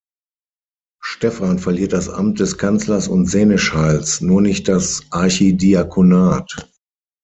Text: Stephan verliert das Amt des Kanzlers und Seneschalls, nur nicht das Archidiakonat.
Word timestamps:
Stephan 1.03 1.59
verliert 1.59 1.93
das 1.93 2.09
Amt 2.09 2.39
des 2.39 2.57
Kanzlers 2.57 3.07
und 3.07 3.27
Seneschalls, 3.27 4.19
nur 4.19 4.41
nicht 4.41 4.67
das 4.67 5.03
Archidiakonat. 5.11 6.67